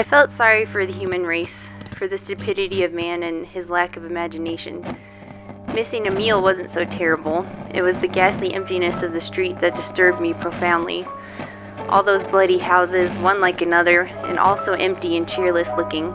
I 0.00 0.02
felt 0.02 0.30
sorry 0.30 0.64
for 0.64 0.86
the 0.86 0.94
human 0.94 1.26
race, 1.26 1.68
for 1.94 2.08
the 2.08 2.16
stupidity 2.16 2.84
of 2.84 2.94
man 2.94 3.22
and 3.22 3.46
his 3.46 3.68
lack 3.68 3.98
of 3.98 4.06
imagination. 4.06 4.96
Missing 5.74 6.06
a 6.06 6.10
meal 6.10 6.42
wasn't 6.42 6.70
so 6.70 6.86
terrible. 6.86 7.46
It 7.74 7.82
was 7.82 7.98
the 7.98 8.08
ghastly 8.08 8.54
emptiness 8.54 9.02
of 9.02 9.12
the 9.12 9.20
street 9.20 9.60
that 9.60 9.74
disturbed 9.74 10.18
me 10.18 10.32
profoundly. 10.32 11.06
All 11.90 12.02
those 12.02 12.24
bloody 12.24 12.56
houses, 12.56 13.14
one 13.18 13.42
like 13.42 13.60
another, 13.60 14.04
and 14.24 14.38
all 14.38 14.56
so 14.56 14.72
empty 14.72 15.18
and 15.18 15.28
cheerless 15.28 15.68
looking. 15.76 16.10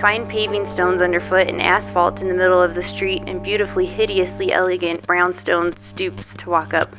Fine 0.00 0.28
paving 0.28 0.68
stones 0.68 1.02
underfoot 1.02 1.48
and 1.48 1.60
asphalt 1.60 2.20
in 2.20 2.28
the 2.28 2.34
middle 2.34 2.62
of 2.62 2.76
the 2.76 2.82
street, 2.82 3.24
and 3.26 3.42
beautifully, 3.42 3.86
hideously 3.86 4.52
elegant 4.52 5.04
brownstone 5.08 5.76
stoops 5.76 6.36
to 6.36 6.50
walk 6.50 6.72
up. 6.72 6.94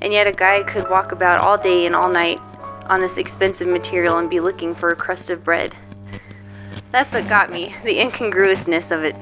And 0.00 0.14
yet, 0.14 0.26
a 0.26 0.32
guy 0.32 0.62
could 0.62 0.88
walk 0.88 1.12
about 1.12 1.40
all 1.40 1.58
day 1.58 1.84
and 1.84 1.94
all 1.94 2.08
night 2.08 2.40
on 2.88 3.00
this 3.00 3.16
expensive 3.16 3.68
material 3.68 4.18
and 4.18 4.30
be 4.30 4.40
looking 4.40 4.74
for 4.74 4.90
a 4.90 4.96
crust 4.96 5.30
of 5.30 5.44
bread. 5.44 5.74
That's 6.92 7.12
what 7.12 7.28
got 7.28 7.52
me, 7.52 7.74
the 7.84 7.98
incongruousness 7.98 8.90
of 8.90 9.04
it. 9.04 9.14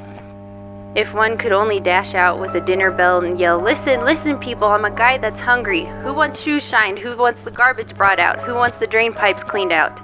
If 0.95 1.13
one 1.13 1.37
could 1.37 1.51
only 1.51 1.81
dash 1.81 2.15
out 2.15 2.39
with 2.39 2.55
a 2.55 2.61
dinner 2.61 2.93
bell 2.93 3.25
and 3.25 3.39
yell, 3.39 3.59
Listen, 3.59 4.05
listen, 4.05 4.39
people, 4.39 4.69
I'm 4.69 4.85
a 4.85 4.91
guy 4.91 5.19
that's 5.19 5.41
hungry. 5.41 5.87
Who 6.03 6.15
wants 6.15 6.41
shoes 6.41 6.63
shined? 6.63 7.01
Who 7.01 7.17
wants 7.17 7.43
the 7.43 7.51
garbage 7.51 7.97
brought 7.97 8.21
out? 8.21 8.39
Who 8.45 8.55
wants 8.55 8.79
the 8.79 8.87
drain 8.87 9.13
pipes 9.13 9.43
cleaned 9.43 9.73
out? 9.73 10.01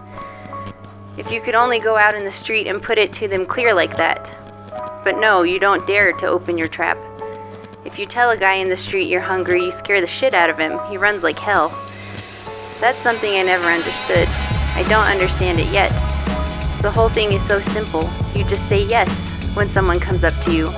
If 1.17 1.31
you 1.31 1.41
could 1.41 1.55
only 1.55 1.79
go 1.79 1.97
out 1.97 2.15
in 2.15 2.25
the 2.25 2.31
street 2.31 2.67
and 2.67 2.83
put 2.83 2.99
it 2.99 3.13
to 3.15 3.29
them 3.29 3.47
clear 3.47 3.73
like 3.73 3.97
that. 3.99 4.37
But 5.05 5.19
no, 5.19 5.43
you 5.43 5.61
don't 5.61 5.87
dare 5.87 6.13
to 6.13 6.27
open 6.27 6.59
your 6.59 6.69
trap. 6.69 6.99
If 7.85 7.99
you 7.99 8.07
tell 8.07 8.31
a 8.31 8.37
guy 8.37 8.55
in 8.55 8.69
the 8.69 8.77
street 8.77 9.09
you're 9.09 9.21
hungry, 9.21 9.65
you 9.65 9.71
scare 9.71 10.01
the 10.01 10.07
shit 10.07 10.35
out 10.35 10.51
of 10.51 10.59
him. 10.59 10.81
He 10.89 10.97
runs 10.97 11.23
like 11.23 11.39
hell. 11.39 11.71
That's 12.81 12.99
something 13.01 13.35
I 13.35 13.43
never 13.43 13.67
understood. 13.67 14.27
I 14.75 14.87
don't 14.89 15.05
understand 15.05 15.61
it 15.61 15.71
yet. 15.71 15.91
The 16.81 16.91
whole 16.91 17.11
thing 17.11 17.33
is 17.33 17.47
so 17.47 17.61
simple. 17.61 18.09
You 18.35 18.43
just 18.45 18.67
say 18.71 18.83
yes 18.83 19.07
when 19.55 19.69
someone 19.69 20.01
comes 20.01 20.25
up 20.25 20.33
to 20.45 20.55
you. 20.55 20.69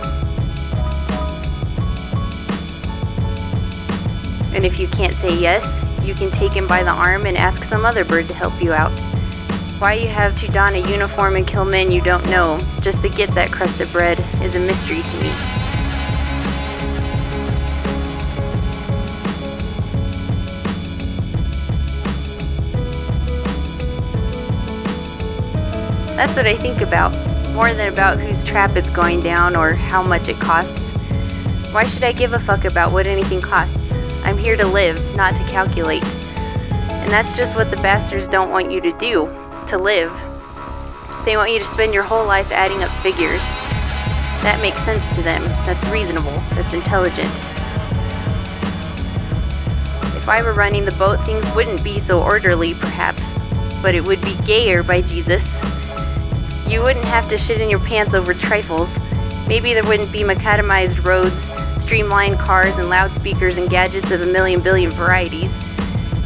And 4.53 4.67
if 4.67 4.81
you 4.81 4.89
can't 4.89 5.15
say 5.15 5.39
yes, 5.39 5.65
you 6.05 6.15
can 6.15 6.33
take 6.33 6.51
him 6.53 6.67
by 6.67 6.83
the 6.83 6.91
arm 6.91 7.25
and 7.25 7.37
ask 7.37 7.63
some 7.65 7.85
other 7.85 8.05
bird 8.05 8.27
to 8.29 8.35
help 8.35 8.61
you 8.61 8.73
out. 8.73 8.91
Why 9.79 9.95
you 9.95 10.09
have 10.09 10.37
to 10.41 10.49
don 10.49 10.75
a 10.75 10.91
uniform 10.91 11.37
and 11.37 11.47
kill 11.47 11.65
men 11.65 11.93
you 11.93 12.01
don't 12.01 12.25
know 12.27 12.59
just 12.81 13.01
to 13.03 13.09
get 13.11 13.31
that 13.37 13.53
crust 13.53 13.81
of 13.81 13.93
bread 13.93 14.19
is 14.43 14.57
a 14.57 14.61
mystery 14.61 15.03
to 15.03 15.23
me. 15.23 15.32
That's 26.23 26.37
what 26.37 26.47
I 26.47 26.55
think 26.55 26.83
about, 26.83 27.11
more 27.53 27.75
than 27.75 27.93
about 27.93 28.21
whose 28.21 28.45
trap 28.45 28.77
it's 28.77 28.89
going 28.91 29.23
down 29.23 29.57
or 29.57 29.73
how 29.73 30.05
much 30.05 30.29
it 30.29 30.39
costs. 30.39 30.79
Why 31.73 31.83
should 31.83 32.05
I 32.05 32.13
give 32.13 32.33
a 32.33 32.39
fuck 32.39 32.65
about 32.65 32.93
what 32.93 33.09
anything 33.09 33.41
costs? 33.41 33.91
I'm 34.23 34.39
here 34.39 34.57
to 34.57 34.65
live, 34.65 35.17
not 35.17 35.33
to 35.33 35.43
calculate. 35.51 36.05
And 36.05 37.11
that's 37.11 37.37
just 37.37 37.57
what 37.57 37.73
the 37.73 37.77
bastards 37.79 38.29
don't 38.29 38.53
want 38.53 38.71
you 38.71 38.81
to 38.83 38.97
do 38.99 39.25
to 39.67 39.77
live. 39.77 40.13
They 41.25 41.37
want 41.37 41.51
you 41.51 41.59
to 41.59 41.65
spend 41.65 41.93
your 41.93 42.05
whole 42.05 42.25
life 42.25 42.53
adding 42.53 42.85
up 42.85 42.91
figures. 43.03 43.41
That 44.45 44.61
makes 44.63 44.81
sense 44.85 45.05
to 45.17 45.23
them. 45.23 45.43
That's 45.67 45.85
reasonable. 45.89 46.41
That's 46.51 46.73
intelligent. 46.73 47.27
If 50.15 50.29
I 50.29 50.41
were 50.45 50.53
running 50.53 50.85
the 50.85 50.93
boat, 50.93 51.17
things 51.27 51.45
wouldn't 51.57 51.83
be 51.83 51.99
so 51.99 52.23
orderly, 52.23 52.75
perhaps, 52.75 53.25
but 53.83 53.97
it 53.97 54.05
would 54.05 54.21
be 54.21 54.37
gayer 54.47 54.85
by 54.85 55.03
Jesus. 55.03 55.43
You 56.73 56.81
wouldn't 56.81 57.05
have 57.05 57.29
to 57.29 57.37
shit 57.37 57.61
in 57.61 57.69
your 57.69 57.81
pants 57.81 58.15
over 58.15 58.33
trifles. 58.33 58.89
Maybe 59.47 59.75
there 59.75 59.85
wouldn't 59.85 60.11
be 60.11 60.21
macadamized 60.23 61.05
roads, 61.05 61.39
streamlined 61.79 62.39
cars, 62.39 62.75
and 62.79 62.89
loudspeakers 62.89 63.59
and 63.59 63.69
gadgets 63.69 64.11
of 64.11 64.23
a 64.23 64.27
million 64.27 64.59
billion 64.63 64.91
varieties. 64.91 65.55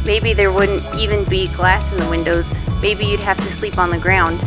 Maybe 0.05 0.31
there 0.31 0.53
wouldn't 0.53 0.85
even 0.95 1.25
be 1.25 1.49
glass 1.49 1.83
in 1.91 1.99
the 1.99 2.09
windows. 2.09 2.45
Maybe 2.81 3.05
you'd 3.05 3.19
have 3.19 3.35
to 3.35 3.51
sleep 3.51 3.77
on 3.77 3.89
the 3.89 3.97
ground. 3.97 4.41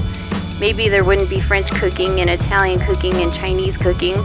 Maybe 0.58 0.88
there 0.88 1.04
wouldn't 1.04 1.28
be 1.28 1.38
French 1.38 1.70
cooking 1.70 2.22
and 2.22 2.30
Italian 2.30 2.80
cooking 2.80 3.16
and 3.16 3.30
Chinese 3.34 3.76
cooking. 3.76 4.16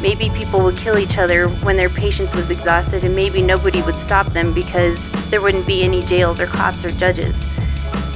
Maybe 0.00 0.30
people 0.30 0.60
would 0.60 0.76
kill 0.76 0.98
each 0.98 1.18
other 1.18 1.48
when 1.48 1.76
their 1.76 1.90
patience 1.90 2.32
was 2.32 2.48
exhausted, 2.48 3.02
and 3.02 3.16
maybe 3.16 3.42
nobody 3.42 3.82
would 3.82 3.96
stop 3.96 4.26
them 4.28 4.54
because 4.54 5.00
there 5.30 5.40
wouldn't 5.40 5.66
be 5.66 5.82
any 5.82 6.02
jails 6.02 6.38
or 6.38 6.46
cops 6.46 6.84
or 6.84 6.90
judges 6.90 7.34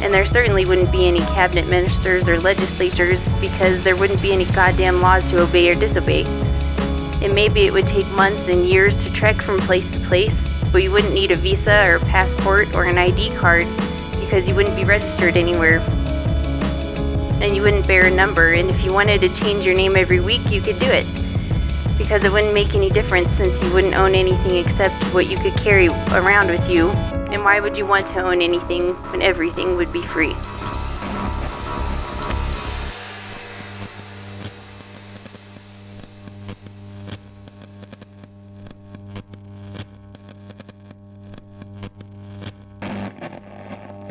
and 0.07 0.15
there 0.15 0.25
certainly 0.25 0.65
wouldn't 0.65 0.93
be 0.93 1.09
any 1.09 1.19
cabinet 1.19 1.67
ministers 1.67 2.29
or 2.29 2.39
legislatures 2.39 3.27
because 3.41 3.83
there 3.83 3.97
wouldn't 3.97 4.23
be 4.23 4.33
any 4.33 4.45
goddamn 4.45 5.01
laws 5.01 5.29
to 5.33 5.43
obey 5.43 5.69
or 5.69 5.75
disobey. 5.75 6.23
And 7.25 7.35
maybe 7.35 7.63
it 7.63 7.73
would 7.73 7.89
take 7.89 8.07
months 8.11 8.47
and 8.47 8.65
years 8.65 9.03
to 9.03 9.13
trek 9.13 9.43
from 9.43 9.59
place 9.59 9.91
to 9.91 9.99
place, 10.07 10.41
but 10.71 10.85
you 10.85 10.93
wouldn't 10.93 11.13
need 11.13 11.33
a 11.33 11.35
visa 11.35 11.89
or 11.89 11.97
a 11.97 12.01
passport 12.03 12.73
or 12.77 12.85
an 12.85 12.99
ID 12.99 13.35
card 13.35 13.67
because 14.21 14.47
you 14.47 14.55
wouldn't 14.55 14.77
be 14.77 14.85
registered 14.85 15.37
anywhere. 15.37 15.81
And 17.41 17.57
you 17.57 17.63
wouldn't 17.63 17.89
bear 17.89 18.07
a 18.07 18.11
number, 18.11 18.53
and 18.53 18.71
if 18.71 18.85
you 18.85 18.93
wanted 18.93 19.23
to 19.23 19.35
change 19.41 19.65
your 19.65 19.75
name 19.75 19.97
every 19.97 20.21
week, 20.21 20.49
you 20.53 20.61
could 20.61 20.79
do 20.79 20.87
it. 20.87 21.05
Because 21.99 22.23
it 22.23 22.31
wouldn't 22.31 22.55
make 22.55 22.77
any 22.77 22.91
difference 22.91 23.33
since 23.33 23.61
you 23.61 23.73
wouldn't 23.73 23.97
own 23.97 24.15
anything 24.15 24.55
except 24.65 25.03
what 25.13 25.29
you 25.29 25.37
could 25.39 25.55
carry 25.55 25.89
around 25.89 26.47
with 26.47 26.71
you 26.71 26.93
and 27.37 27.45
why 27.45 27.61
would 27.61 27.77
you 27.77 27.85
want 27.85 28.07
to 28.07 28.19
own 28.19 28.41
anything 28.41 28.95
when 29.13 29.21
everything 29.21 29.77
would 29.77 29.93
be 29.93 30.01
free? 30.01 30.35